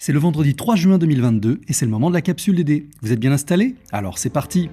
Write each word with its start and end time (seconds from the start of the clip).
C'est 0.00 0.12
le 0.12 0.20
vendredi 0.20 0.54
3 0.54 0.76
juin 0.76 0.96
2022 0.96 1.60
et 1.66 1.72
c'est 1.72 1.84
le 1.84 1.90
moment 1.90 2.08
de 2.08 2.14
la 2.14 2.22
capsule 2.22 2.54
DD. 2.54 2.86
Vous 3.02 3.10
êtes 3.10 3.18
bien 3.18 3.32
installés? 3.32 3.74
Alors 3.90 4.16
c'est 4.16 4.30
parti 4.30 4.70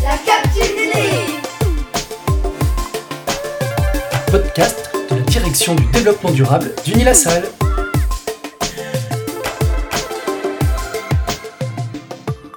La 0.00 0.16
capsule 0.24 0.76
DD 0.76 0.94
podcast 4.30 4.92
de 5.10 5.16
la 5.16 5.22
direction 5.22 5.74
du 5.74 5.84
développement 5.86 6.30
durable 6.30 6.70
d'Unilassal. 6.84 7.42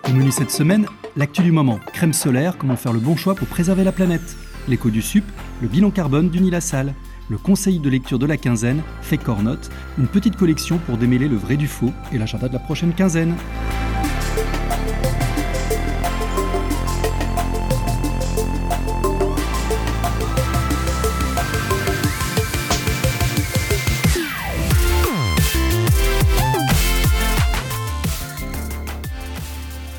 Au 0.08 0.12
menu 0.12 0.32
cette 0.32 0.52
semaine, 0.52 0.86
l'actu 1.16 1.42
du 1.42 1.52
moment, 1.52 1.80
crème 1.94 2.14
solaire, 2.14 2.60
comment 2.60 2.76
faire 2.76 2.94
le 2.94 3.00
bon 3.00 3.16
choix 3.16 3.34
pour 3.34 3.48
préserver 3.48 3.84
la 3.84 3.92
planète? 3.92 4.36
L'écho 4.68 4.92
du 4.92 5.02
SUP, 5.02 5.24
le 5.62 5.68
bilan 5.68 5.92
carbone 5.92 6.30
d'Unilassal. 6.30 6.94
Le 7.30 7.38
conseil 7.38 7.80
de 7.80 7.90
lecture 7.90 8.20
de 8.20 8.26
la 8.26 8.38
quinzaine, 8.38 8.82
fait 9.02 9.18
Cornote, 9.18 9.70
une 9.98 10.08
petite 10.08 10.38
collection 10.38 10.78
pour 10.78 10.98
démêler 10.98 11.28
le 11.28 11.36
vrai 11.36 11.58
du 11.58 11.68
faux 11.68 11.92
et 12.14 12.18
l'agenda 12.18 12.48
de 12.48 12.54
la 12.54 12.60
prochaine 12.60 12.94
quinzaine. 12.94 13.36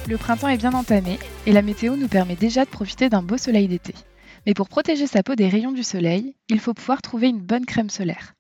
Le 0.09 0.17
printemps 0.17 0.49
est 0.49 0.57
bien 0.57 0.73
entamé 0.73 1.19
et 1.45 1.53
la 1.53 1.61
météo 1.61 1.95
nous 1.95 2.09
permet 2.09 2.37
déjà 2.37 2.65
de 2.65 2.71
profiter 2.71 3.11
d'un 3.11 3.21
beau 3.21 3.37
soleil 3.37 3.69
d'été. 3.69 3.93
Mais 4.47 4.55
pour 4.55 4.69
protéger 4.69 5.07
sa 5.07 5.23
peau 5.23 5.35
des 5.35 5.49
rayons 5.49 5.73
du 5.73 5.83
soleil, 5.83 6.35
il 6.49 6.61
faut 6.61 6.75
pouvoir 6.75 7.03
trouver 7.03 7.29
une 7.29 7.41
bonne 7.41 7.67
crème 7.67 7.91
solaire. 7.91 8.35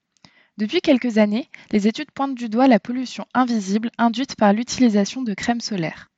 Depuis 0.56 0.80
quelques 0.80 1.18
années, 1.18 1.48
les 1.70 1.86
études 1.86 2.10
pointent 2.10 2.34
du 2.34 2.48
doigt 2.48 2.66
la 2.66 2.80
pollution 2.80 3.26
invisible 3.32 3.90
induite 3.96 4.34
par 4.34 4.52
l'utilisation 4.52 5.22
de 5.22 5.34
crème 5.34 5.60
solaire. 5.60 6.08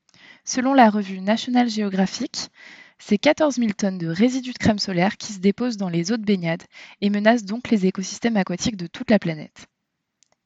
Selon 0.44 0.72
la 0.72 0.88
revue 0.88 1.20
National 1.20 1.68
Geographic, 1.68 2.48
c'est 2.98 3.18
14 3.18 3.56
000 3.56 3.70
tonnes 3.76 3.98
de 3.98 4.08
résidus 4.08 4.52
de 4.52 4.58
crème 4.58 4.78
solaire 4.78 5.16
qui 5.16 5.32
se 5.32 5.40
déposent 5.40 5.76
dans 5.76 5.88
les 5.88 6.12
eaux 6.12 6.16
de 6.16 6.24
baignade 6.24 6.62
et 7.00 7.10
menacent 7.10 7.44
donc 7.44 7.70
les 7.70 7.86
écosystèmes 7.86 8.36
aquatiques 8.36 8.76
de 8.76 8.86
toute 8.86 9.10
la 9.10 9.18
planète. 9.18 9.66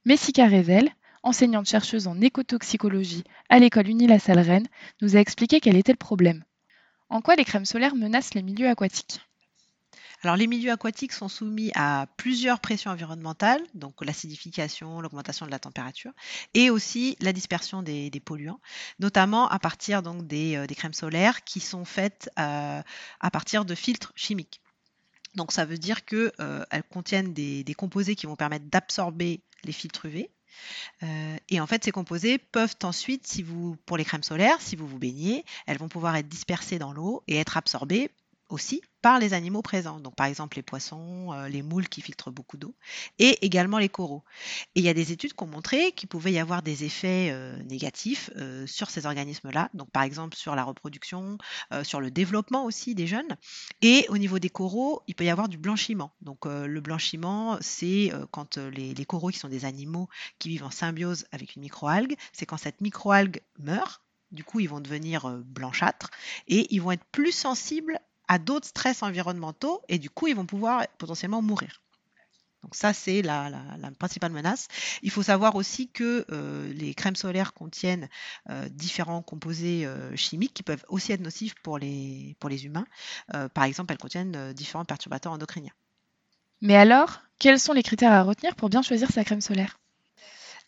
Messica 0.05 0.47
Revel, 0.47 0.91
enseignante 1.23 1.69
chercheuse 1.69 2.07
en 2.07 2.21
écotoxicologie 2.21 3.25
à 3.49 3.59
l'école 3.59 3.89
Unilassal 3.89 4.39
Rennes, 4.39 4.69
nous 5.03 5.17
a 5.17 5.21
expliqué 5.21 5.61
quel 5.61 5.77
était 5.77 5.93
le 5.93 5.99
problème. 5.99 6.45
En 7.09 7.21
quoi 7.21 7.37
les 7.37 7.45
crèmes 7.45 7.65
solaires 7.65 7.95
menacent 7.95 8.35
les 8.35 8.43
milieux 8.43 8.69
aquatiques? 8.69 9.21
Alors, 10.25 10.37
les 10.37 10.47
milieux 10.47 10.73
aquatiques 10.73 11.13
sont 11.13 11.29
soumis 11.29 11.71
à 11.75 12.07
plusieurs 12.17 12.59
pressions 12.59 12.91
environnementales, 12.91 13.61
donc 13.75 14.03
l'acidification, 14.03 15.03
l'augmentation 15.03 15.45
de 15.45 15.51
la 15.51 15.59
température, 15.59 16.13
et 16.55 16.71
aussi 16.71 17.15
la 17.21 17.35
dispersion 17.35 17.83
des, 17.83 18.11
polluants, 18.25 18.59
notamment 19.01 19.47
à 19.49 19.59
partir 19.59 20.01
euh, 20.07 20.67
des, 20.67 20.75
crèmes 20.75 20.95
solaires 20.95 21.45
qui 21.45 21.61
sont 21.61 21.85
faites 21.85 22.31
euh, 22.39 22.81
à 23.21 23.31
partir 23.31 23.67
de 23.67 23.75
filtres 23.75 24.15
chimiques. 24.17 24.63
Donc, 25.35 25.53
ça 25.53 25.67
veut 25.67 25.77
dire 25.77 26.07
qu'elles 26.07 26.33
euh, 26.41 26.65
contiennent 26.91 27.35
des, 27.35 27.63
des 27.63 27.75
composés 27.75 28.15
qui 28.15 28.25
vont 28.25 28.37
permettre 28.37 28.65
d'absorber 28.71 29.43
les 29.65 29.73
filtres 29.73 30.07
UV, 30.07 30.31
euh, 31.03 31.37
et 31.49 31.61
en 31.61 31.67
fait, 31.67 31.85
ces 31.85 31.91
composés 31.91 32.39
peuvent 32.39 32.77
ensuite, 32.83 33.43
pour 33.87 33.97
les 33.97 34.05
crèmes 34.05 34.23
solaires, 34.23 34.61
si 34.61 34.77
vous 34.77 34.87
vous 34.87 34.99
baignez, 34.99 35.45
elles 35.67 35.79
vont 35.79 35.89
pouvoir 35.89 36.17
être 36.17 36.29
dispersées 36.29 36.79
dans 36.79 36.93
l'eau 36.93 37.23
et 37.29 37.37
être 37.37 37.57
absorbées 37.57 38.11
aussi 38.49 38.83
par 39.03 39.19
les 39.19 39.35
animaux 39.35 39.61
présents. 39.61 40.01
Donc 40.01 40.15
par 40.15 40.27
exemple 40.27 40.57
les 40.57 40.63
poissons, 40.63 41.33
euh, 41.33 41.49
les 41.49 41.63
moules 41.63 41.89
qui 41.89 42.01
filtrent 42.01 42.31
beaucoup 42.31 42.57
d'eau, 42.57 42.75
et 43.19 43.45
également 43.45 43.79
les 43.79 43.91
coraux. 43.91 44.25
Et 44.75 44.81
il 44.81 44.85
y 44.85 44.89
a 44.89 44.95
des 44.95 45.13
études 45.13 45.35
qui 45.35 45.45
ont 45.45 45.47
montré 45.47 45.93
qu'il 45.93 46.09
pouvait 46.09 46.33
y 46.33 46.39
avoir 46.39 46.63
des 46.63 46.85
effets 46.85 47.29
euh, 47.31 47.63
négatifs 47.65 48.31
euh, 48.37 48.67
sur 48.67 48.89
ces 48.89 49.05
organismes-là. 49.05 49.69
Donc 49.75 49.91
par 49.91 50.03
exemple 50.05 50.37
sur 50.37 50.55
la 50.55 50.65
reproduction, 50.65 51.37
sur 51.83 52.01
le 52.01 52.11
développement 52.11 52.65
aussi 52.65 52.95
des 52.95 53.07
jeunes. 53.07 53.37
Et 53.83 54.07
au 54.09 54.19
niveau 54.19 54.39
des 54.39 54.49
coraux, 54.49 55.03
il 55.07 55.15
peut 55.15 55.25
y 55.25 55.31
avoir 55.31 55.49
du 55.49 55.59
blanchiment. 55.59 56.13
Donc 56.21 56.47
le 56.47 56.81
blanchiment, 56.81 57.59
c'est 57.61 58.13
quand 58.31 58.57
les, 58.57 58.95
les 58.95 59.05
coraux 59.05 59.29
qui 59.29 59.39
sont 59.39 59.49
des 59.49 59.65
animaux 59.65 60.09
qui 60.39 60.49
vivent 60.49 60.65
en 60.65 60.71
symbiose 60.71 61.27
avec 61.33 61.57
une 61.57 61.63
microalgue, 61.63 62.17
c'est 62.33 62.47
quand 62.47 62.57
cette 62.57 62.81
microalgue 62.81 63.43
meurt. 63.59 64.03
Du 64.33 64.45
coup, 64.45 64.61
ils 64.61 64.69
vont 64.69 64.81
devenir 64.81 65.29
blanchâtres 65.45 66.11
et 66.49 66.73
ils 66.75 66.81
vont 66.81 66.93
être 66.93 67.05
plus 67.13 67.33
sensibles 67.33 67.99
à 68.29 68.39
d'autres 68.39 68.67
stress 68.67 69.03
environnementaux 69.03 69.83
et 69.89 69.99
du 69.99 70.11
coup, 70.11 70.27
ils 70.27 70.37
vont 70.37 70.47
pouvoir 70.47 70.87
potentiellement 70.99 71.43
mourir. 71.43 71.83
Donc 72.65 72.75
ça, 72.75 72.95
c'est 72.95 73.21
la, 73.21 73.51
principale 73.99 74.33
menace. 74.33 74.69
Il 75.03 75.11
faut 75.11 75.23
savoir 75.23 75.55
aussi 75.55 75.91
que 75.91 76.25
euh, 76.31 76.73
les 76.73 76.95
crèmes 76.95 77.15
solaires 77.15 77.53
contiennent 77.53 78.09
euh, 78.49 78.71
différents 78.71 79.21
composés 79.21 79.85
euh, 79.85 80.17
chimiques 80.17 80.55
qui 80.55 80.63
peuvent 80.63 80.85
aussi 80.89 81.13
être 81.13 81.21
nocifs 81.21 81.55
pour 81.63 81.79
les, 81.79 82.37
pour 82.41 82.49
les 82.49 82.65
humains. 82.65 82.87
Par 83.53 83.65
exemple, 83.65 83.93
elles 83.93 83.99
contiennent 83.99 84.53
différents 84.55 84.87
perturbateurs 84.87 85.33
endocriniens. 85.33 85.75
Mais 86.63 86.77
alors, 86.77 87.21
quels 87.39 87.61
sont 87.61 87.75
les 87.75 87.83
critères 87.83 88.13
à 88.13 88.23
retenir 88.23 88.57
pour 88.57 88.71
bien 88.71 88.81
choisir 88.81 89.11
sa 89.11 89.25
crème 89.25 89.43
solaire? 89.43 89.77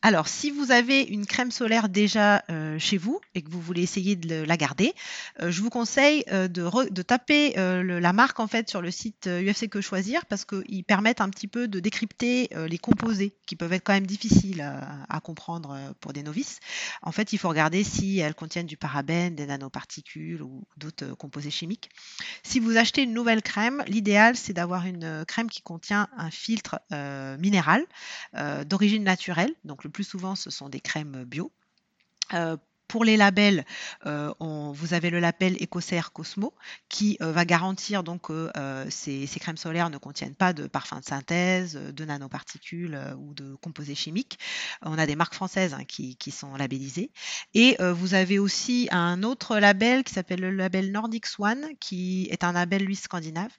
Alors, 0.02 0.28
si 0.28 0.50
vous 0.50 0.70
avez 0.70 1.02
une 1.02 1.26
crème 1.26 1.50
solaire 1.50 1.88
déjà 1.88 2.44
euh, 2.50 2.78
chez 2.78 2.98
vous 2.98 3.20
et 3.34 3.42
que 3.42 3.50
vous 3.50 3.60
voulez 3.60 3.82
essayer 3.82 4.14
de 4.14 4.44
la 4.44 4.56
garder, 4.56 4.94
euh, 5.40 5.50
je 5.50 5.62
vous 5.62 5.70
conseille 5.70 6.22
euh, 6.30 6.48
de, 6.48 7.02
taper 7.02 7.54
la 7.56 8.12
marque 8.12 8.38
en 8.38 8.46
fait 8.46 8.68
sur 8.68 8.82
le 8.82 8.90
site 8.90 9.26
UFC 9.26 9.68
Que 9.68 9.80
Choisir 9.80 10.26
parce 10.26 10.44
qu'ils 10.44 10.84
permettent 10.84 11.20
un 11.20 11.30
petit 11.30 11.48
peu 11.48 11.66
de 11.66 11.80
décrypter 11.80 12.50
les 12.68 12.78
composés 12.78 13.34
qui 13.46 13.56
peuvent 13.56 13.72
être 13.72 13.84
quand 13.84 13.92
même 13.92 14.06
difficiles 14.06 14.60
à, 14.60 15.04
à, 15.08 15.20
comprendre 15.20 15.78
pour 16.00 16.12
des 16.12 16.22
novices. 16.22 16.58
En 17.02 17.12
fait, 17.12 17.32
il 17.32 17.38
faut 17.38 17.48
regarder 17.48 17.84
si 17.84 18.18
elles 18.18 18.34
contiennent 18.34 18.66
du 18.66 18.76
parabène, 18.76 19.34
des 19.34 19.46
nanoparticules 19.46 20.42
ou 20.42 20.64
d'autres 20.76 21.14
composés 21.14 21.50
chimiques. 21.50 21.90
Si 22.42 22.60
vous 22.60 22.76
achetez 22.76 23.02
une 23.02 23.14
nouvelle 23.14 23.42
crème, 23.42 23.84
l'idéal 23.86 24.36
c'est 24.36 24.52
d'avoir 24.52 24.86
une 24.86 25.24
crème 25.26 25.48
qui 25.48 25.62
contient 25.62 26.08
un 26.16 26.30
filtre 26.30 26.80
minéral 27.38 27.84
d'origine 28.64 29.04
naturelle, 29.04 29.54
donc 29.64 29.85
le 29.86 29.90
plus 29.90 30.04
souvent, 30.04 30.34
ce 30.34 30.50
sont 30.50 30.68
des 30.68 30.80
crèmes 30.80 31.24
bio. 31.24 31.52
Euh, 32.34 32.56
pour 32.88 33.04
les 33.04 33.16
labels, 33.16 33.64
euh, 34.06 34.32
vous 34.40 34.94
avez 34.94 35.10
le 35.10 35.20
label 35.20 35.56
Ecocer 35.62 36.00
Cosmo 36.12 36.54
qui 36.88 37.16
euh, 37.20 37.32
va 37.32 37.44
garantir 37.44 38.02
donc 38.02 38.22
que 38.22 38.50
euh, 38.56 38.86
ces, 38.90 39.28
crèmes 39.40 39.56
solaires 39.56 39.90
ne 39.90 39.98
contiennent 39.98 40.34
pas 40.34 40.52
de 40.52 40.66
parfums 40.66 41.00
de 41.00 41.04
synthèse, 41.04 41.74
de 41.74 42.04
nanoparticules 42.04 42.98
ou 43.18 43.34
de 43.34 43.54
composés 43.56 43.94
chimiques. 43.94 44.38
On 44.82 44.98
a 44.98 45.06
des 45.06 45.16
marques 45.16 45.34
françaises 45.34 45.74
hein, 45.74 45.84
qui, 45.86 46.16
sont 46.30 46.56
labellisées. 46.56 47.10
Et 47.54 47.76
vous 47.80 48.14
avez 48.14 48.38
aussi 48.38 48.88
un 48.90 49.22
autre 49.22 49.58
label 49.58 50.02
qui 50.02 50.12
s'appelle 50.12 50.40
le 50.40 50.50
label 50.50 50.90
Nordic 50.90 51.26
Swan, 51.26 51.64
qui 51.80 52.28
est 52.30 52.44
un 52.44 52.52
label 52.52 52.82
lui 52.84 52.96
scandinave 52.96 53.52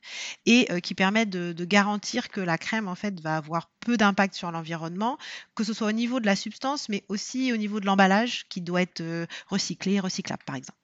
et 0.46 0.68
qui 0.82 0.94
permet 0.96 1.26
de, 1.26 1.54
de, 1.54 1.66
garantir 1.66 2.30
que 2.30 2.42
la 2.42 2.58
crème 2.58 2.88
en 2.88 2.96
fait 2.96 3.20
va 3.22 3.38
avoir 3.38 3.70
peu 3.80 3.98
d'impact 3.98 4.36
sur 4.36 4.52
l'environnement, 4.52 5.18
que 5.56 5.64
ce 5.64 5.74
soit 5.74 5.88
au 5.88 5.94
niveau 5.94 6.20
de 6.20 6.26
la 6.26 6.36
substance, 6.36 6.90
mais 6.90 7.04
aussi 7.08 7.54
au 7.54 7.58
niveau 7.58 7.80
de 7.80 7.86
l'emballage 7.86 8.46
qui 8.50 8.62
doit 8.62 8.82
être 8.82 9.02
recyclé, 9.48 10.00
recyclable 10.00 10.44
par 10.46 10.56
exemple. 10.56 10.80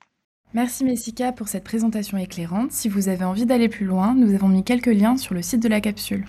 Merci 0.54 0.84
Messica 0.84 1.32
pour 1.32 1.48
cette 1.48 1.64
présentation 1.64 2.16
éclairante. 2.16 2.70
Si 2.70 2.88
vous 2.88 3.08
avez 3.08 3.24
envie 3.24 3.44
d'aller 3.44 3.68
plus 3.68 3.86
loin, 3.86 4.14
nous 4.14 4.34
avons 4.34 4.48
mis 4.48 4.62
quelques 4.62 4.86
liens 4.86 5.16
sur 5.16 5.34
le 5.34 5.42
site 5.42 5.60
de 5.60 5.68
la 5.68 5.80
capsule. 5.80 6.24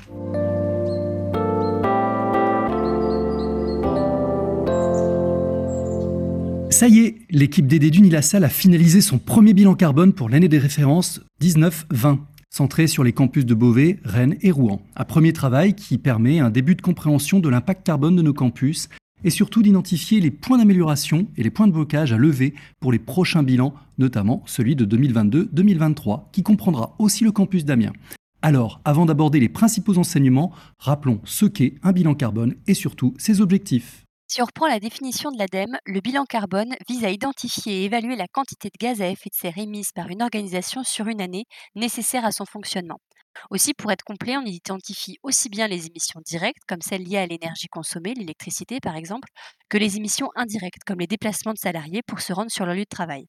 Ça 6.72 6.88
y 6.90 7.00
est, 7.00 7.20
l'équipe 7.30 7.68
DD 7.68 7.90
d'Unilassal 7.90 8.44
a 8.44 8.50
finalisé 8.50 9.00
son 9.00 9.18
premier 9.18 9.54
bilan 9.54 9.76
carbone 9.76 10.12
pour 10.12 10.28
l'année 10.28 10.50
des 10.50 10.58
références 10.58 11.22
19-20, 11.42 12.18
centré 12.50 12.88
sur 12.88 13.04
les 13.04 13.14
campus 13.14 13.46
de 13.46 13.54
Beauvais, 13.54 14.00
Rennes 14.04 14.36
et 14.42 14.52
Rouen. 14.52 14.82
Un 14.98 15.06
premier 15.06 15.32
travail 15.34 15.76
qui 15.76 15.97
permet 15.97 16.40
un 16.40 16.50
début 16.50 16.76
de 16.76 16.82
compréhension 16.82 17.40
de 17.40 17.47
l'impact 17.47 17.85
carbone 17.85 18.16
de 18.16 18.22
nos 18.22 18.34
campus 18.34 18.90
et 19.26 19.32
surtout 19.32 19.62
d'identifier 19.62 20.22
les 20.22 20.32
points 20.32 20.58
d'amélioration 20.58 21.28
et 21.36 21.44
les 21.44 21.50
points 21.50 21.68
de 21.68 21.74
blocage 21.74 22.14
à 22.14 22.18
lever 22.18 22.54
pour 22.80 22.94
les 22.94 23.00
prochains 23.00 23.44
bilans, 23.44 23.74
notamment 23.98 24.44
celui 24.46 24.78
de 24.78 24.86
2022-2023, 24.86 26.32
qui 26.32 26.44
comprendra 26.44 26.96
aussi 27.00 27.26
le 27.26 27.34
campus 27.34 27.66
d'Amiens. 27.66 27.94
Alors, 28.42 28.80
avant 28.86 29.08
d'aborder 29.08 29.40
les 29.40 29.50
principaux 29.50 29.98
enseignements, 29.98 30.54
rappelons 30.78 31.20
ce 31.26 31.48
qu'est 31.48 31.74
un 31.82 31.92
bilan 31.92 32.14
carbone 32.14 32.56
et 32.68 32.76
surtout 32.76 33.16
ses 33.18 33.42
objectifs. 33.42 34.04
Si 34.28 34.42
on 34.42 34.46
reprend 34.46 34.68
la 34.68 34.80
définition 34.80 35.32
de 35.32 35.38
l'ADEME, 35.38 35.78
le 35.86 36.02
bilan 36.02 36.26
carbone 36.26 36.76
vise 36.88 37.04
à 37.04 37.10
identifier 37.10 37.82
et 37.82 37.86
évaluer 37.86 38.16
la 38.16 38.28
quantité 38.28 38.70
de 38.70 38.78
gaz 38.80 39.02
à 39.02 39.08
effet 39.08 39.30
de 39.30 39.36
serre 39.36 39.58
émise 39.58 39.92
par 39.92 40.10
une 40.10 40.22
organisation 40.22 40.84
sur 40.84 41.08
une 41.08 41.22
année 41.22 41.46
nécessaire 41.76 42.26
à 42.26 42.32
son 42.32 42.46
fonctionnement. 42.46 43.00
Aussi, 43.49 43.73
pour 43.73 43.91
être 43.91 44.03
complet, 44.03 44.37
on 44.37 44.46
identifie 44.46 45.17
aussi 45.23 45.49
bien 45.49 45.67
les 45.67 45.87
émissions 45.87 46.22
directes, 46.26 46.64
comme 46.67 46.82
celles 46.82 47.03
liées 47.03 47.17
à 47.17 47.28
l'énergie 47.28 47.67
consommée, 47.67 48.14
l'électricité 48.14 48.79
par 48.79 48.96
exemple, 48.96 49.29
que 49.70 49.78
les 49.78 49.97
émissions 49.97 50.29
indirectes, 50.35 50.84
comme 50.85 50.99
les 50.99 51.08
déplacements 51.08 51.53
de 51.53 51.58
salariés 51.58 52.02
pour 52.05 52.22
se 52.22 52.34
rendre 52.34 52.52
sur 52.52 52.66
leur 52.66 52.76
lieu 52.76 52.82
de 52.82 52.90
travail. 52.90 53.26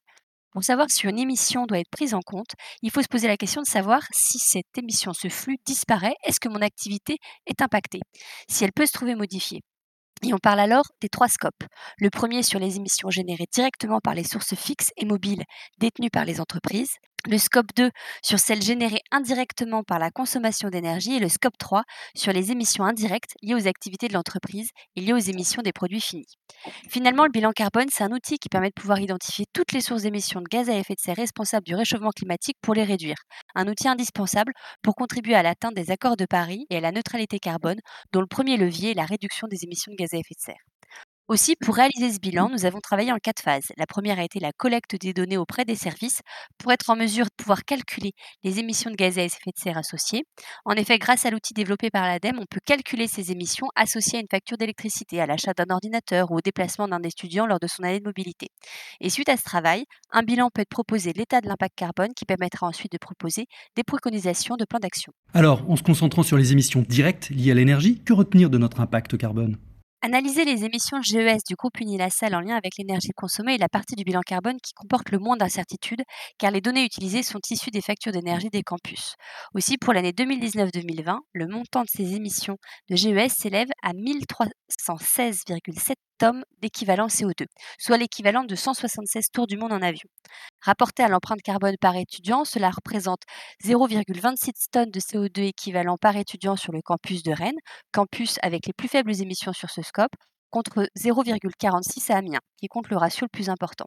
Pour 0.51 0.63
savoir 0.63 0.89
si 0.89 1.05
une 1.05 1.19
émission 1.19 1.65
doit 1.65 1.79
être 1.79 1.91
prise 1.91 2.13
en 2.13 2.21
compte, 2.21 2.53
il 2.81 2.89
faut 2.89 3.03
se 3.03 3.07
poser 3.07 3.27
la 3.27 3.37
question 3.37 3.61
de 3.61 3.67
savoir 3.67 4.01
si 4.11 4.39
cette 4.39 4.77
émission, 4.77 5.13
ce 5.13 5.29
flux 5.29 5.57
disparaît, 5.65 6.15
est-ce 6.23 6.39
que 6.39 6.49
mon 6.49 6.61
activité 6.61 7.17
est 7.45 7.61
impactée? 7.61 8.01
Si 8.49 8.63
elle 8.63 8.73
peut 8.73 8.85
se 8.85 8.93
trouver 8.93 9.13
modifiée. 9.13 9.61
Et 10.23 10.33
on 10.33 10.39
parle 10.39 10.59
alors 10.59 10.85
des 10.99 11.09
trois 11.09 11.27
scopes. 11.27 11.63
Le 11.99 12.09
premier 12.09 12.41
sur 12.41 12.59
les 12.59 12.77
émissions 12.77 13.11
générées 13.11 13.45
directement 13.53 13.99
par 13.99 14.15
les 14.15 14.23
sources 14.23 14.55
fixes 14.55 14.89
et 14.97 15.05
mobiles 15.05 15.43
détenues 15.77 16.09
par 16.09 16.25
les 16.25 16.41
entreprises. 16.41 16.95
Le 17.29 17.37
scope 17.37 17.75
2 17.75 17.91
sur 18.23 18.39
celles 18.39 18.61
générées 18.61 19.01
indirectement 19.11 19.83
par 19.83 19.99
la 19.99 20.11
consommation 20.11 20.69
d'énergie. 20.69 21.13
Et 21.13 21.19
le 21.19 21.27
scope 21.27 21.57
3 21.57 21.83
sur 22.15 22.31
les 22.31 22.51
émissions 22.51 22.85
indirectes 22.85 23.33
liées 23.41 23.53
aux 23.53 23.67
activités 23.67 24.07
de 24.07 24.13
l'entreprise 24.13 24.69
et 24.95 25.01
liées 25.01 25.11
aux 25.11 25.17
émissions 25.17 25.61
des 25.61 25.73
produits 25.73 25.99
finis. 25.99 26.37
Finalement, 26.89 27.25
le 27.25 27.31
bilan 27.31 27.51
carbone, 27.51 27.89
c'est 27.91 28.05
un 28.05 28.13
outil 28.13 28.39
qui 28.39 28.47
permet 28.47 28.69
de 28.69 28.79
pouvoir 28.79 29.01
identifier 29.01 29.45
toutes 29.51 29.73
les 29.73 29.81
sources 29.81 30.03
d'émissions 30.03 30.39
de 30.39 30.47
gaz 30.49 30.69
à 30.69 30.77
effet 30.77 30.95
de 30.95 31.01
serre 31.01 31.17
responsables 31.17 31.65
du 31.65 31.75
réchauffement 31.75 32.11
climatique 32.11 32.57
pour 32.61 32.73
les 32.73 32.85
réduire. 32.85 33.17
Un 33.55 33.67
outil 33.67 33.89
indispensable 33.89 34.53
pour 34.81 34.95
contribuer 34.95 35.35
à 35.35 35.43
l'atteinte 35.43 35.75
des 35.75 35.91
accords 35.91 36.15
de 36.15 36.25
Paris 36.25 36.65
et 36.69 36.77
à 36.77 36.81
la 36.81 36.93
neutralité 36.93 37.39
carbone, 37.39 37.79
dont 38.13 38.21
le 38.21 38.27
premier 38.27 38.55
levier 38.55 38.91
est 38.91 38.95
la 38.95 39.05
réduction 39.05 39.47
des 39.49 39.65
émissions 39.65 39.91
de 39.91 39.97
gaz 39.97 40.13
à 40.13 40.17
effet 40.17 40.35
de 40.35 40.41
serre. 40.41 40.66
Aussi, 41.29 41.57
pour 41.57 41.75
réaliser 41.75 42.13
ce 42.13 42.19
bilan, 42.19 42.47
nous 42.49 42.65
avons 42.65 42.79
travaillé 42.79 43.11
en 43.11 43.17
quatre 43.17 43.41
phases. 43.41 43.73
La 43.75 43.85
première 43.85 44.17
a 44.17 44.23
été 44.23 44.39
la 44.39 44.53
collecte 44.53 44.95
des 44.95 45.11
données 45.11 45.35
auprès 45.35 45.65
des 45.65 45.75
services 45.75 46.21
pour 46.57 46.71
être 46.71 46.89
en 46.89 46.95
mesure 46.95 47.25
de 47.25 47.31
pouvoir 47.35 47.65
calculer 47.65 48.13
les 48.45 48.59
émissions 48.59 48.89
de 48.89 48.95
gaz 48.95 49.17
à 49.17 49.23
effet 49.23 49.51
de 49.53 49.59
serre 49.61 49.77
associées. 49.77 50.23
En 50.63 50.71
effet, 50.71 50.97
grâce 50.97 51.25
à 51.25 51.29
l'outil 51.29 51.53
développé 51.53 51.89
par 51.89 52.07
l'ADEME, 52.07 52.39
on 52.39 52.45
peut 52.49 52.61
calculer 52.65 53.07
ces 53.07 53.33
émissions 53.33 53.67
associées 53.75 54.19
à 54.19 54.21
une 54.21 54.29
facture 54.31 54.55
d'électricité, 54.55 55.19
à 55.19 55.25
l'achat 55.25 55.51
d'un 55.53 55.69
ordinateur 55.69 56.31
ou 56.31 56.37
au 56.37 56.41
déplacement 56.41 56.87
d'un 56.87 57.03
étudiant 57.03 57.45
lors 57.45 57.59
de 57.59 57.67
son 57.67 57.83
année 57.83 57.99
de 57.99 58.05
mobilité. 58.05 58.47
Et 59.01 59.09
suite 59.09 59.27
à 59.27 59.35
ce 59.35 59.43
travail, 59.43 59.83
un 60.13 60.23
bilan 60.23 60.49
peut 60.49 60.61
être 60.61 60.69
proposé 60.69 61.11
l'état 61.11 61.41
de 61.41 61.49
l'impact 61.49 61.75
carbone 61.75 62.13
qui 62.15 62.23
permettra 62.23 62.67
ensuite 62.67 62.93
de 62.93 62.99
proposer 62.99 63.47
des 63.75 63.83
préconisations 63.83 64.55
de 64.55 64.63
plan 64.63 64.79
d'action. 64.79 65.11
Alors, 65.33 65.69
en 65.69 65.75
se 65.75 65.83
concentrant 65.83 66.23
sur 66.23 66.37
les 66.37 66.53
émissions 66.53 66.85
directes 66.87 67.31
liées 67.31 67.51
à 67.51 67.55
l'énergie, 67.55 68.01
que 68.01 68.13
retenir 68.13 68.49
de 68.49 68.57
notre 68.57 68.79
impact 68.79 69.17
carbone? 69.17 69.57
Analyser 70.03 70.45
les 70.45 70.63
émissions 70.63 71.01
GES 71.01 71.43
du 71.47 71.55
groupe 71.55 71.79
Unilassal 71.79 72.35
en 72.35 72.39
lien 72.39 72.55
avec 72.55 72.77
l'énergie 72.77 73.13
consommée 73.15 73.55
est 73.55 73.57
la 73.57 73.67
partie 73.67 73.95
du 73.95 74.03
bilan 74.03 74.21
carbone 74.21 74.59
qui 74.61 74.73
comporte 74.73 75.09
le 75.09 75.17
moins 75.17 75.37
d'incertitudes, 75.37 76.03
car 76.37 76.51
les 76.51 76.61
données 76.61 76.85
utilisées 76.85 77.23
sont 77.23 77.39
issues 77.49 77.71
des 77.71 77.81
factures 77.81 78.11
d'énergie 78.11 78.51
des 78.51 78.61
campus. 78.61 79.15
Aussi, 79.55 79.79
pour 79.79 79.93
l'année 79.93 80.11
2019-2020, 80.11 81.17
le 81.33 81.47
montant 81.47 81.81
de 81.81 81.89
ces 81.89 82.13
émissions 82.13 82.57
de 82.91 82.95
GES 82.95 83.33
s'élève 83.33 83.69
à 83.81 83.93
1316,7 83.93 85.95
tonnes 86.17 86.43
d'équivalent 86.61 87.07
CO2, 87.07 87.45
soit 87.79 87.97
l'équivalent 87.97 88.43
de 88.43 88.55
176 88.55 89.31
tours 89.31 89.47
du 89.47 89.57
monde 89.57 89.73
en 89.73 89.81
avion. 89.81 90.09
Rapporté 90.61 91.03
à 91.03 91.07
l'empreinte 91.07 91.41
carbone 91.41 91.77
par 91.79 91.95
étudiant, 91.95 92.45
cela 92.45 92.69
représente 92.69 93.21
0,26 93.63 94.69
tonnes 94.71 94.91
de 94.91 94.99
CO2 94.99 95.41
équivalent 95.41 95.97
par 95.97 96.15
étudiant 96.15 96.55
sur 96.55 96.73
le 96.73 96.81
campus 96.81 97.23
de 97.23 97.31
Rennes, 97.31 97.59
campus 97.91 98.37
avec 98.41 98.65
les 98.65 98.73
plus 98.73 98.87
faibles 98.87 99.21
émissions 99.21 99.53
sur 99.53 99.69
ce 99.69 99.81
scope, 99.81 100.15
contre 100.49 100.89
0,46 100.97 102.11
à 102.11 102.17
Amiens, 102.17 102.39
qui 102.57 102.67
compte 102.67 102.89
le 102.89 102.97
ratio 102.97 103.25
le 103.25 103.29
plus 103.29 103.49
important. 103.49 103.85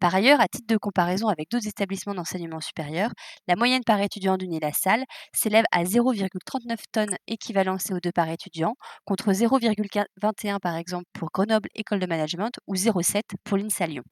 Par 0.00 0.14
ailleurs, 0.14 0.40
à 0.40 0.48
titre 0.48 0.66
de 0.66 0.78
comparaison 0.78 1.28
avec 1.28 1.50
d'autres 1.50 1.68
établissements 1.68 2.14
d'enseignement 2.14 2.60
supérieur, 2.60 3.10
la 3.46 3.54
moyenne 3.54 3.84
par 3.84 4.00
étudiant 4.00 4.38
d'Unilassal 4.38 5.04
s'élève 5.34 5.66
à 5.72 5.84
0,39 5.84 6.78
tonnes 6.90 7.16
équivalent 7.26 7.76
CO2 7.76 8.10
par 8.10 8.30
étudiant, 8.30 8.76
contre 9.04 9.32
0,21 9.32 10.58
par 10.58 10.76
exemple 10.76 11.04
pour 11.12 11.28
Grenoble 11.32 11.68
École 11.74 12.00
de 12.00 12.06
Management 12.06 12.52
ou 12.66 12.76
0,7 12.76 13.20
pour 13.44 13.58
l'INSA 13.58 13.86
Lyon. 13.86 14.02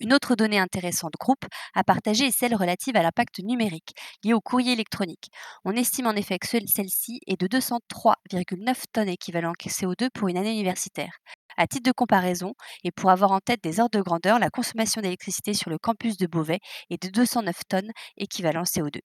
Une 0.00 0.12
autre 0.12 0.34
donnée 0.34 0.58
intéressante 0.58 1.14
groupe 1.20 1.44
à 1.74 1.84
partager 1.84 2.26
est 2.26 2.36
celle 2.36 2.56
relative 2.56 2.96
à 2.96 3.02
l'impact 3.02 3.38
numérique 3.38 3.94
lié 4.24 4.34
au 4.34 4.40
courrier 4.40 4.72
électronique. 4.72 5.28
On 5.64 5.76
estime 5.76 6.08
en 6.08 6.16
effet 6.16 6.40
que 6.40 6.48
celle-ci 6.48 7.20
est 7.28 7.40
de 7.40 7.46
203,9 7.46 8.74
tonnes 8.92 9.08
équivalent 9.08 9.52
CO2 9.52 10.08
pour 10.12 10.26
une 10.26 10.36
année 10.36 10.52
universitaire. 10.52 11.12
À 11.56 11.66
titre 11.66 11.88
de 11.88 11.92
comparaison, 11.92 12.54
et 12.82 12.90
pour 12.90 13.10
avoir 13.10 13.32
en 13.32 13.40
tête 13.40 13.62
des 13.62 13.80
ordres 13.80 13.98
de 13.98 14.02
grandeur, 14.02 14.38
la 14.38 14.50
consommation 14.50 15.00
d'électricité 15.00 15.54
sur 15.54 15.70
le 15.70 15.78
campus 15.78 16.16
de 16.16 16.26
Beauvais 16.26 16.60
est 16.90 17.02
de 17.02 17.08
209 17.10 17.56
tonnes 17.68 17.90
équivalent 18.16 18.64
CO2. 18.64 19.00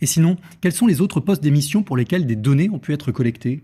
Et 0.00 0.06
sinon, 0.06 0.36
quels 0.60 0.72
sont 0.72 0.86
les 0.86 1.00
autres 1.00 1.20
postes 1.20 1.42
d'émission 1.42 1.82
pour 1.82 1.96
lesquels 1.96 2.26
des 2.26 2.36
données 2.36 2.70
ont 2.70 2.78
pu 2.78 2.92
être 2.92 3.12
collectées? 3.12 3.62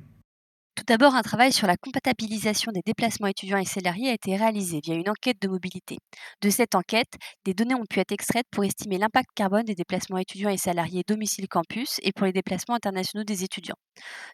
Tout 0.76 0.84
d'abord, 0.86 1.14
un 1.14 1.22
travail 1.22 1.52
sur 1.52 1.66
la 1.66 1.76
compatibilisation 1.78 2.70
des 2.70 2.82
déplacements 2.84 3.28
étudiants 3.28 3.56
et 3.56 3.64
salariés 3.64 4.10
a 4.10 4.12
été 4.12 4.36
réalisé 4.36 4.80
via 4.84 4.94
une 4.94 5.08
enquête 5.08 5.40
de 5.40 5.48
mobilité. 5.48 5.96
De 6.42 6.50
cette 6.50 6.74
enquête, 6.74 7.14
des 7.46 7.54
données 7.54 7.74
ont 7.74 7.86
pu 7.88 7.98
être 7.98 8.12
extraites 8.12 8.46
pour 8.50 8.62
estimer 8.62 8.98
l'impact 8.98 9.30
carbone 9.34 9.64
des 9.64 9.74
déplacements 9.74 10.18
étudiants 10.18 10.50
et 10.50 10.58
salariés 10.58 11.02
domicile 11.08 11.48
campus 11.48 11.98
et 12.02 12.12
pour 12.12 12.26
les 12.26 12.32
déplacements 12.32 12.74
internationaux 12.74 13.24
des 13.24 13.42
étudiants. 13.42 13.76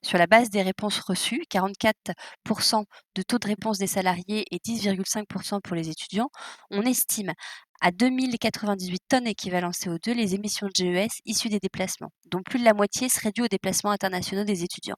Sur 0.03 0.19
la 0.19 0.27
base 0.27 0.51
des 0.51 0.63
réponses 0.63 0.99
reçues, 0.99 1.45
44% 1.49 2.85
de 3.15 3.23
taux 3.23 3.39
de 3.39 3.47
réponse 3.47 3.79
des 3.79 3.87
salariés 3.87 4.45
et 4.51 4.59
10,5% 4.59 5.61
pour 5.63 5.77
les 5.77 5.91
étudiants, 5.91 6.29
on 6.71 6.83
estime 6.83 7.33
à 7.81 7.93
2098 7.93 9.01
tonnes 9.09 9.27
équivalent 9.29 9.71
CO2 9.71 10.13
les 10.13 10.35
émissions 10.35 10.67
de 10.67 10.73
GES 10.75 11.21
issues 11.25 11.51
des 11.51 11.61
déplacements, 11.61 12.11
dont 12.31 12.43
plus 12.43 12.59
de 12.59 12.65
la 12.65 12.75
moitié 12.75 13.09
seraient 13.09 13.33
dues 13.33 13.43
aux 13.43 13.49
déplacements 13.49 13.93
internationaux 13.93 14.45
des 14.45 14.65
étudiants. 14.65 14.97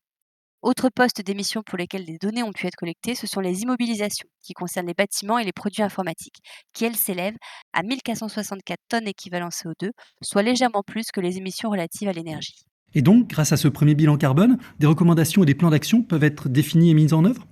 Autres 0.64 0.88
postes 0.88 1.20
d'émission 1.20 1.62
pour 1.62 1.76
lesquels 1.76 2.06
des 2.06 2.16
données 2.16 2.42
ont 2.42 2.50
pu 2.50 2.66
être 2.66 2.76
collectées, 2.76 3.14
ce 3.14 3.26
sont 3.26 3.40
les 3.40 3.60
immobilisations, 3.60 4.26
qui 4.40 4.54
concernent 4.54 4.86
les 4.86 4.94
bâtiments 4.94 5.38
et 5.38 5.44
les 5.44 5.52
produits 5.52 5.82
informatiques, 5.82 6.38
qui 6.72 6.86
elles 6.86 6.96
s'élèvent 6.96 7.36
à 7.74 7.82
1464 7.82 8.78
tonnes 8.88 9.06
équivalent 9.06 9.50
CO2, 9.50 9.90
soit 10.22 10.42
légèrement 10.42 10.82
plus 10.82 11.10
que 11.12 11.20
les 11.20 11.36
émissions 11.36 11.68
relatives 11.68 12.08
à 12.08 12.14
l'énergie. 12.14 12.64
Et 12.94 13.02
donc, 13.02 13.26
grâce 13.26 13.52
à 13.52 13.58
ce 13.58 13.68
premier 13.68 13.94
bilan 13.94 14.16
carbone, 14.16 14.56
des 14.78 14.86
recommandations 14.86 15.42
et 15.42 15.46
des 15.46 15.54
plans 15.54 15.68
d'action 15.68 16.02
peuvent 16.02 16.24
être 16.24 16.48
définis 16.48 16.92
et 16.92 16.94
mis 16.94 17.12
en 17.12 17.26
œuvre? 17.26 17.46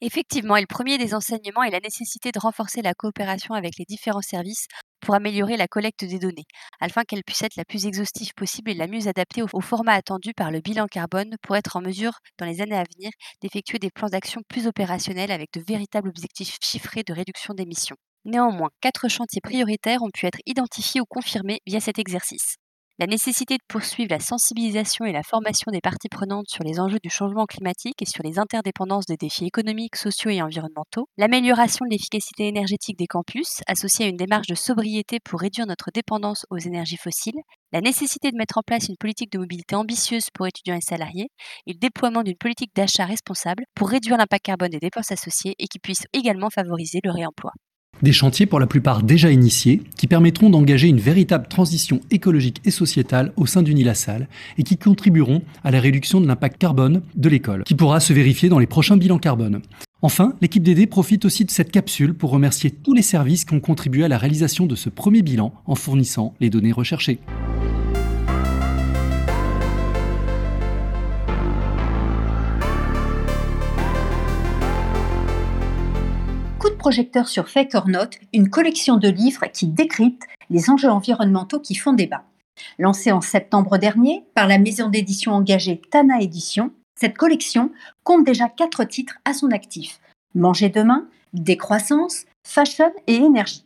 Effectivement, 0.00 0.56
le 0.56 0.66
premier 0.66 0.96
des 0.96 1.12
enseignements 1.12 1.64
est 1.64 1.72
la 1.72 1.80
nécessité 1.80 2.30
de 2.30 2.38
renforcer 2.38 2.82
la 2.82 2.94
coopération 2.94 3.54
avec 3.54 3.78
les 3.78 3.84
différents 3.84 4.22
services 4.22 4.68
pour 5.00 5.16
améliorer 5.16 5.56
la 5.56 5.66
collecte 5.66 6.04
des 6.04 6.20
données, 6.20 6.46
afin 6.80 7.02
qu'elle 7.02 7.24
puisse 7.24 7.42
être 7.42 7.56
la 7.56 7.64
plus 7.64 7.84
exhaustive 7.84 8.32
possible 8.36 8.70
et 8.70 8.74
la 8.74 8.86
mieux 8.86 9.08
adaptée 9.08 9.42
au, 9.42 9.60
format 9.60 9.94
attendu 9.94 10.34
par 10.34 10.52
le 10.52 10.60
bilan 10.60 10.86
carbone 10.86 11.34
pour 11.42 11.56
être 11.56 11.74
en 11.74 11.80
mesure, 11.80 12.12
dans 12.38 12.46
les 12.46 12.60
années 12.60 12.76
à 12.76 12.84
venir, 12.94 13.10
d'effectuer 13.42 13.80
des 13.80 13.90
plans 13.90 14.08
d'action 14.08 14.42
plus 14.48 14.68
opérationnels 14.68 15.32
avec 15.32 15.52
de 15.52 15.60
véritables 15.66 16.10
objectifs 16.10 16.58
chiffrés 16.62 17.02
de 17.02 17.12
réduction 17.12 17.54
d'émissions. 17.54 17.96
Néanmoins, 18.24 18.70
quatre 18.80 19.08
chantiers 19.08 19.40
prioritaires 19.40 20.02
ont 20.02 20.10
pu 20.14 20.26
être 20.26 20.38
identifiés 20.46 21.00
ou 21.00 21.06
confirmés 21.06 21.58
via 21.66 21.80
cet 21.80 21.98
exercice 21.98 22.54
la 22.98 23.06
nécessité 23.06 23.54
de 23.54 23.62
poursuivre 23.68 24.10
la 24.10 24.18
sensibilisation 24.18 25.04
et 25.04 25.12
la 25.12 25.22
formation 25.22 25.70
des 25.70 25.80
parties 25.80 26.08
prenantes 26.08 26.48
sur 26.48 26.64
les 26.64 26.80
enjeux 26.80 26.98
du 27.00 27.10
changement 27.10 27.46
climatique 27.46 28.02
et 28.02 28.06
sur 28.06 28.24
les 28.24 28.40
interdépendances 28.40 29.06
des 29.06 29.16
défis 29.16 29.46
économiques, 29.46 29.94
sociaux 29.94 30.32
et 30.32 30.42
environnementaux, 30.42 31.08
l'amélioration 31.16 31.84
de 31.86 31.92
l'efficacité 31.92 32.48
énergétique 32.48 32.98
des 32.98 33.06
campus, 33.06 33.60
associée 33.68 34.06
à 34.06 34.08
une 34.08 34.16
démarche 34.16 34.48
de 34.48 34.56
sobriété 34.56 35.20
pour 35.20 35.40
réduire 35.40 35.66
notre 35.66 35.92
dépendance 35.94 36.44
aux 36.50 36.58
énergies 36.58 36.96
fossiles, 36.96 37.40
la 37.72 37.80
nécessité 37.80 38.32
de 38.32 38.36
mettre 38.36 38.58
en 38.58 38.62
place 38.66 38.88
une 38.88 38.96
politique 38.96 39.30
de 39.30 39.38
mobilité 39.38 39.76
ambitieuse 39.76 40.30
pour 40.34 40.48
étudiants 40.48 40.76
et 40.76 40.80
salariés, 40.80 41.28
et 41.66 41.74
le 41.74 41.78
déploiement 41.78 42.24
d'une 42.24 42.36
politique 42.36 42.74
d'achat 42.74 43.04
responsable 43.04 43.62
pour 43.76 43.90
réduire 43.90 44.16
l'impact 44.16 44.46
carbone 44.46 44.70
des 44.70 44.80
dépenses 44.80 45.12
associées 45.12 45.54
et 45.60 45.68
qui 45.68 45.78
puisse 45.78 46.02
également 46.12 46.50
favoriser 46.50 46.98
le 47.04 47.12
réemploi. 47.12 47.52
Des 48.02 48.12
chantiers 48.12 48.46
pour 48.46 48.60
la 48.60 48.66
plupart 48.66 49.02
déjà 49.02 49.30
initiés, 49.30 49.82
qui 49.96 50.06
permettront 50.06 50.50
d'engager 50.50 50.86
une 50.88 51.00
véritable 51.00 51.48
transition 51.48 52.00
écologique 52.10 52.60
et 52.64 52.70
sociétale 52.70 53.32
au 53.36 53.46
sein 53.46 53.62
d'Unilassal 53.62 54.28
et 54.56 54.62
qui 54.62 54.76
contribueront 54.76 55.42
à 55.64 55.72
la 55.72 55.80
réduction 55.80 56.20
de 56.20 56.26
l'impact 56.28 56.58
carbone 56.58 57.02
de 57.16 57.28
l'école, 57.28 57.64
qui 57.64 57.74
pourra 57.74 57.98
se 57.98 58.12
vérifier 58.12 58.48
dans 58.48 58.60
les 58.60 58.66
prochains 58.66 58.96
bilans 58.96 59.18
carbone. 59.18 59.62
Enfin, 60.00 60.34
l'équipe 60.40 60.62
d'aider 60.62 60.86
profite 60.86 61.24
aussi 61.24 61.44
de 61.44 61.50
cette 61.50 61.72
capsule 61.72 62.14
pour 62.14 62.30
remercier 62.30 62.70
tous 62.70 62.94
les 62.94 63.02
services 63.02 63.44
qui 63.44 63.54
ont 63.54 63.60
contribué 63.60 64.04
à 64.04 64.08
la 64.08 64.18
réalisation 64.18 64.66
de 64.66 64.76
ce 64.76 64.90
premier 64.90 65.22
bilan 65.22 65.52
en 65.66 65.74
fournissant 65.74 66.34
les 66.38 66.50
données 66.50 66.72
recherchées. 66.72 67.18
Sur 77.26 77.48
Fake 77.48 77.74
or 77.74 77.88
Not, 77.88 78.10
une 78.32 78.48
collection 78.48 78.96
de 78.96 79.08
livres 79.08 79.46
qui 79.52 79.66
décrypte 79.66 80.22
les 80.48 80.70
enjeux 80.70 80.88
environnementaux 80.88 81.60
qui 81.60 81.74
font 81.74 81.92
débat. 81.92 82.24
Lancée 82.78 83.12
en 83.12 83.20
septembre 83.20 83.76
dernier 83.76 84.24
par 84.34 84.48
la 84.48 84.58
maison 84.58 84.88
d'édition 84.88 85.32
engagée 85.32 85.82
Tana 85.90 86.20
Édition, 86.20 86.72
cette 86.98 87.16
collection 87.16 87.70
compte 88.04 88.24
déjà 88.24 88.48
quatre 88.48 88.84
titres 88.84 89.18
à 89.24 89.34
son 89.34 89.50
actif 89.50 90.00
Manger 90.34 90.70
demain, 90.70 91.06
Décroissance, 91.34 92.24
Fashion 92.46 92.92
et 93.06 93.16
Énergie. 93.16 93.64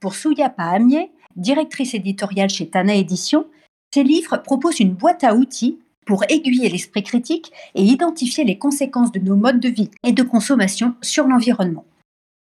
Pour 0.00 0.14
Souyapa 0.14 0.64
Amier, 0.64 1.12
directrice 1.36 1.94
éditoriale 1.94 2.50
chez 2.50 2.68
Tana 2.68 2.94
Édition, 2.94 3.46
ces 3.94 4.02
livres 4.02 4.38
proposent 4.38 4.80
une 4.80 4.94
boîte 4.94 5.24
à 5.24 5.34
outils 5.34 5.78
pour 6.04 6.24
aiguiller 6.28 6.68
l'esprit 6.68 7.04
critique 7.04 7.52
et 7.76 7.82
identifier 7.82 8.44
les 8.44 8.58
conséquences 8.58 9.12
de 9.12 9.20
nos 9.20 9.36
modes 9.36 9.60
de 9.60 9.68
vie 9.68 9.90
et 10.02 10.12
de 10.12 10.22
consommation 10.22 10.94
sur 11.00 11.28
l'environnement. 11.28 11.84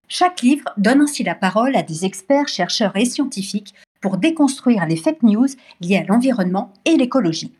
Chaque 0.09 0.43
livre 0.43 0.71
donne 0.77 1.01
ainsi 1.01 1.25
la 1.25 1.35
parole 1.35 1.75
à 1.77 1.83
des 1.83 2.05
experts, 2.05 2.49
chercheurs 2.49 2.97
et 2.97 3.05
scientifiques 3.05 3.75
pour 4.01 4.19
déconstruire 4.19 4.87
les 4.87 4.97
fake 4.97 5.23
news 5.23 5.49
liées 5.81 5.97
à 5.99 6.05
l'environnement 6.05 6.73
et 6.85 6.97
l'écologie. 6.97 7.53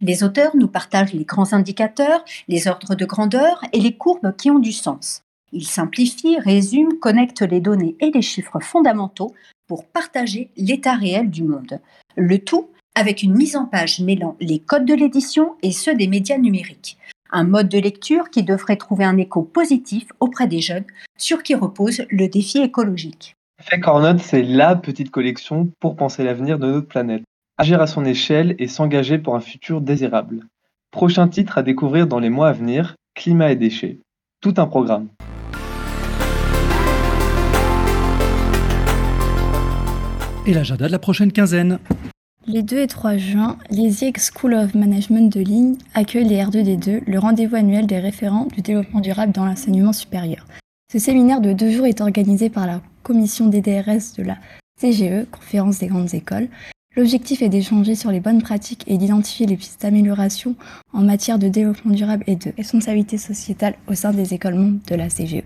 Les 0.00 0.22
auteurs 0.22 0.56
nous 0.56 0.68
partagent 0.68 1.12
les 1.12 1.24
grands 1.24 1.52
indicateurs, 1.52 2.24
les 2.46 2.68
ordres 2.68 2.94
de 2.94 3.04
grandeur 3.04 3.60
et 3.72 3.80
les 3.80 3.96
courbes 3.96 4.34
qui 4.36 4.50
ont 4.50 4.60
du 4.60 4.72
sens. 4.72 5.22
Ils 5.52 5.66
simplifient, 5.66 6.38
résument, 6.38 6.96
connectent 7.00 7.42
les 7.42 7.60
données 7.60 7.96
et 8.00 8.10
les 8.10 8.22
chiffres 8.22 8.60
fondamentaux 8.60 9.34
pour 9.66 9.84
partager 9.84 10.50
l'état 10.56 10.94
réel 10.94 11.30
du 11.30 11.42
monde. 11.42 11.80
Le 12.16 12.38
tout 12.38 12.68
avec 12.94 13.22
une 13.22 13.36
mise 13.36 13.56
en 13.56 13.64
page 13.64 14.00
mêlant 14.00 14.36
les 14.40 14.58
codes 14.58 14.84
de 14.84 14.94
l'édition 14.94 15.54
et 15.62 15.72
ceux 15.72 15.94
des 15.94 16.08
médias 16.08 16.38
numériques. 16.38 16.98
Un 17.30 17.44
mode 17.44 17.68
de 17.68 17.78
lecture 17.78 18.30
qui 18.30 18.42
devrait 18.42 18.76
trouver 18.76 19.04
un 19.04 19.18
écho 19.18 19.42
positif 19.42 20.08
auprès 20.18 20.46
des 20.46 20.60
jeunes, 20.60 20.86
sur 21.18 21.42
qui 21.42 21.54
repose 21.54 22.06
le 22.10 22.26
défi 22.26 22.58
écologique. 22.58 23.36
Fake 23.60 23.86
or 23.86 24.00
Not, 24.00 24.18
c'est 24.18 24.42
la 24.42 24.76
petite 24.76 25.10
collection 25.10 25.68
pour 25.78 25.96
penser 25.96 26.24
l'avenir 26.24 26.58
de 26.58 26.66
notre 26.66 26.88
planète, 26.88 27.24
agir 27.58 27.82
à 27.82 27.86
son 27.86 28.04
échelle 28.06 28.54
et 28.58 28.66
s'engager 28.66 29.18
pour 29.18 29.36
un 29.36 29.40
futur 29.40 29.80
désirable. 29.82 30.46
Prochain 30.90 31.28
titre 31.28 31.58
à 31.58 31.62
découvrir 31.62 32.06
dans 32.06 32.18
les 32.18 32.30
mois 32.30 32.48
à 32.48 32.52
venir, 32.52 32.94
Climat 33.14 33.52
et 33.52 33.56
déchets. 33.56 33.98
Tout 34.40 34.54
un 34.56 34.66
programme. 34.66 35.08
Et 40.46 40.54
l'agenda 40.54 40.86
de 40.86 40.92
la 40.92 40.98
prochaine 40.98 41.30
quinzaine. 41.30 41.78
Les 42.50 42.62
2 42.62 42.78
et 42.78 42.86
3 42.86 43.18
juin, 43.18 43.58
l'ESIEG 43.70 44.16
School 44.16 44.54
of 44.54 44.74
Management 44.74 45.30
de 45.30 45.40
Ligne 45.40 45.74
accueille 45.92 46.24
les 46.24 46.36
R2D2, 46.36 47.02
le 47.06 47.18
rendez-vous 47.18 47.56
annuel 47.56 47.86
des 47.86 47.98
référents 47.98 48.46
du 48.46 48.62
développement 48.62 49.00
durable 49.00 49.32
dans 49.32 49.44
l'enseignement 49.44 49.92
supérieur. 49.92 50.46
Ce 50.90 50.98
séminaire 50.98 51.42
de 51.42 51.52
deux 51.52 51.70
jours 51.70 51.84
est 51.84 52.00
organisé 52.00 52.48
par 52.48 52.66
la 52.66 52.80
commission 53.02 53.48
des 53.48 53.60
DRS 53.60 54.16
de 54.16 54.22
la 54.22 54.38
CGE, 54.80 55.26
Conférence 55.30 55.80
des 55.80 55.88
grandes 55.88 56.14
écoles. 56.14 56.48
L'objectif 56.96 57.42
est 57.42 57.50
d'échanger 57.50 57.94
sur 57.94 58.10
les 58.10 58.20
bonnes 58.20 58.40
pratiques 58.40 58.84
et 58.86 58.96
d'identifier 58.96 59.44
les 59.44 59.58
pistes 59.58 59.82
d'amélioration 59.82 60.54
en 60.94 61.02
matière 61.02 61.38
de 61.38 61.48
développement 61.48 61.92
durable 61.92 62.24
et 62.26 62.36
de 62.36 62.50
responsabilité 62.56 63.18
sociétale 63.18 63.74
au 63.88 63.94
sein 63.94 64.14
des 64.14 64.32
écoles 64.32 64.54
membres 64.54 64.80
de 64.88 64.94
la 64.94 65.10
CGE. 65.10 65.42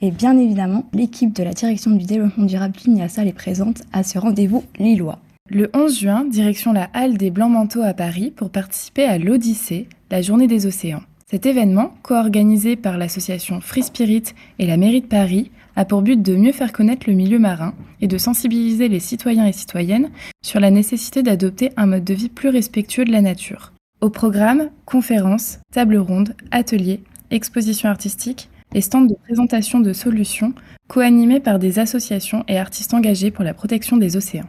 Et 0.00 0.10
bien 0.10 0.38
évidemment, 0.38 0.86
l'équipe 0.94 1.34
de 1.34 1.42
la 1.42 1.52
direction 1.52 1.90
du 1.90 2.06
développement 2.06 2.46
durable 2.46 2.78
l'INIASA 2.86 3.26
est 3.26 3.34
présente 3.34 3.82
à 3.92 4.02
ce 4.02 4.18
rendez-vous 4.18 4.64
lillois. 4.78 5.18
Le 5.50 5.70
11 5.72 5.98
juin, 5.98 6.24
direction 6.26 6.74
la 6.74 6.90
Halle 6.92 7.16
des 7.16 7.30
Blancs-Manteaux 7.30 7.80
à 7.80 7.94
Paris 7.94 8.30
pour 8.36 8.50
participer 8.50 9.04
à 9.04 9.16
l'Odyssée, 9.16 9.88
la 10.10 10.20
journée 10.20 10.46
des 10.46 10.66
océans. 10.66 11.00
Cet 11.30 11.46
événement, 11.46 11.94
co-organisé 12.02 12.76
par 12.76 12.98
l'association 12.98 13.62
Free 13.62 13.82
Spirit 13.82 14.24
et 14.58 14.66
la 14.66 14.76
mairie 14.76 15.00
de 15.00 15.06
Paris, 15.06 15.50
a 15.74 15.86
pour 15.86 16.02
but 16.02 16.20
de 16.20 16.36
mieux 16.36 16.52
faire 16.52 16.70
connaître 16.70 17.08
le 17.08 17.14
milieu 17.14 17.38
marin 17.38 17.72
et 18.02 18.08
de 18.08 18.18
sensibiliser 18.18 18.88
les 18.88 19.00
citoyens 19.00 19.46
et 19.46 19.54
citoyennes 19.54 20.10
sur 20.44 20.60
la 20.60 20.70
nécessité 20.70 21.22
d'adopter 21.22 21.70
un 21.78 21.86
mode 21.86 22.04
de 22.04 22.14
vie 22.14 22.28
plus 22.28 22.50
respectueux 22.50 23.06
de 23.06 23.12
la 23.12 23.22
nature. 23.22 23.72
Au 24.02 24.10
programme, 24.10 24.68
conférences, 24.84 25.60
tables 25.72 25.96
rondes, 25.96 26.34
ateliers, 26.50 27.00
expositions 27.30 27.88
artistiques 27.88 28.50
et 28.74 28.82
stands 28.82 29.00
de 29.00 29.16
présentation 29.24 29.80
de 29.80 29.94
solutions 29.94 30.52
co-animés 30.88 31.40
par 31.40 31.58
des 31.58 31.78
associations 31.78 32.44
et 32.48 32.58
artistes 32.58 32.92
engagés 32.92 33.30
pour 33.30 33.44
la 33.44 33.54
protection 33.54 33.96
des 33.96 34.18
océans. 34.18 34.48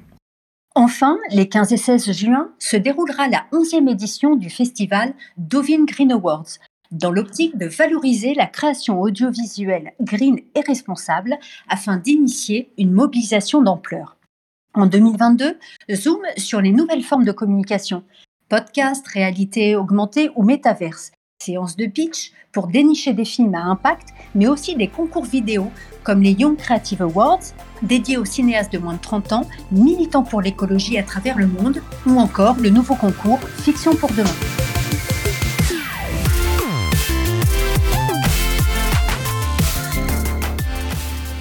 Enfin, 0.82 1.18
les 1.32 1.50
15 1.50 1.74
et 1.74 1.78
16 1.78 2.14
juin 2.14 2.52
se 2.58 2.78
déroulera 2.78 3.28
la 3.28 3.46
11e 3.52 3.92
édition 3.92 4.38
du 4.38 4.50
festival 4.50 5.14
Dovin 5.36 5.84
Green 5.84 6.14
Awards, 6.14 6.48
dans 6.92 7.12
l'optique 7.12 7.58
de 7.58 7.66
valoriser 7.66 8.34
la 8.34 8.46
création 8.46 9.02
audiovisuelle 9.02 9.92
green 10.00 10.40
et 10.56 10.62
responsable 10.62 11.38
afin 11.68 11.98
d'initier 11.98 12.72
une 12.78 12.94
mobilisation 12.94 13.62
d'ampleur. 13.62 14.16
En 14.74 14.86
2022, 14.86 15.58
zoom 15.92 16.22
sur 16.38 16.62
les 16.62 16.72
nouvelles 16.72 17.04
formes 17.04 17.26
de 17.26 17.34
communication, 17.34 18.06
podcast, 18.48 19.06
réalité 19.06 19.76
augmentée 19.76 20.32
ou 20.38 20.44
métaverse, 20.44 21.12
séances 21.42 21.78
de 21.78 21.86
pitch 21.86 22.34
pour 22.52 22.68
dénicher 22.68 23.14
des 23.14 23.24
films 23.24 23.56
à 23.56 23.64
impact, 23.64 24.10
mais 24.36 24.50
aussi 24.50 24.76
des 24.76 24.90
concours 24.90 25.24
vidéo 25.24 25.72
comme 26.04 26.22
les 26.22 26.32
Young 26.32 26.58
Creative 26.58 27.02
Awards, 27.02 27.40
dédiés 27.82 28.18
aux 28.18 28.26
cinéastes 28.26 28.74
de 28.74 28.78
moins 28.78 28.96
de 28.96 29.00
30 29.00 29.32
ans, 29.32 29.48
militants 29.72 30.24
pour 30.24 30.42
l'écologie 30.42 30.98
à 30.98 31.04
travers 31.04 31.38
le 31.38 31.48
monde, 31.48 31.82
ou 32.06 32.20
encore 32.20 32.58
le 32.60 32.70
nouveau 32.70 32.96
concours 32.96 33.40
Fiction 33.62 33.96
pour 33.96 34.12
demain. 34.12 34.30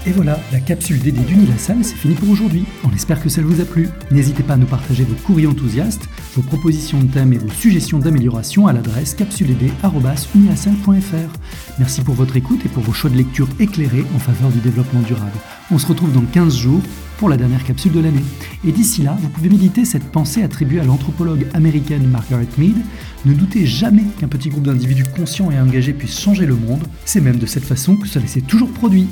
Et 0.06 0.12
voilà, 0.12 0.38
la 0.52 0.60
capsule 0.60 1.00
DD 1.00 1.18
d'Unilassal, 1.24 1.84
c'est 1.84 1.96
fini 1.96 2.14
pour 2.14 2.30
aujourd'hui. 2.30 2.64
On 2.84 2.94
espère 2.94 3.20
que 3.20 3.28
ça 3.28 3.42
vous 3.42 3.60
a 3.60 3.64
plu. 3.64 3.88
N'hésitez 4.10 4.42
pas 4.42 4.54
à 4.54 4.56
nous 4.56 4.66
partager 4.66 5.04
vos 5.04 5.16
courriers 5.26 5.48
enthousiastes, 5.48 6.08
vos 6.34 6.42
propositions 6.42 7.00
de 7.00 7.10
thèmes 7.10 7.32
et 7.32 7.38
vos 7.38 7.50
suggestions 7.50 7.98
d'amélioration 7.98 8.66
à 8.66 8.72
l'adresse 8.72 9.14
capsuledD.unilassal.fr. 9.14 11.38
Merci 11.78 12.02
pour 12.02 12.14
votre 12.14 12.36
écoute 12.36 12.60
et 12.64 12.68
pour 12.68 12.82
vos 12.82 12.92
choix 12.92 13.10
de 13.10 13.16
lecture 13.16 13.48
éclairés 13.60 14.04
en 14.14 14.18
faveur 14.18 14.50
du 14.50 14.58
développement 14.58 15.00
durable. 15.00 15.38
On 15.70 15.78
se 15.78 15.86
retrouve 15.86 16.12
dans 16.12 16.22
15 16.22 16.56
jours 16.56 16.82
pour 17.18 17.28
la 17.28 17.36
dernière 17.36 17.64
capsule 17.64 17.92
de 17.92 18.00
l'année. 18.00 18.24
Et 18.66 18.72
d'ici 18.72 19.02
là, 19.02 19.16
vous 19.20 19.28
pouvez 19.28 19.48
méditer 19.48 19.84
cette 19.84 20.10
pensée 20.10 20.42
attribuée 20.42 20.80
à 20.80 20.84
l'anthropologue 20.84 21.46
américaine 21.52 22.08
Margaret 22.08 22.46
Mead. 22.56 22.76
Ne 23.26 23.34
doutez 23.34 23.66
jamais 23.66 24.04
qu'un 24.18 24.28
petit 24.28 24.48
groupe 24.48 24.64
d'individus 24.64 25.04
conscients 25.04 25.50
et 25.50 25.58
engagés 25.58 25.92
puisse 25.92 26.18
changer 26.18 26.46
le 26.46 26.54
monde. 26.54 26.82
C'est 27.04 27.20
même 27.20 27.38
de 27.38 27.46
cette 27.46 27.64
façon 27.64 27.96
que 27.96 28.06
cela 28.06 28.26
s'est 28.26 28.40
toujours 28.40 28.70
produit. 28.70 29.08